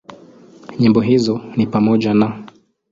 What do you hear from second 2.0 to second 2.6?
na;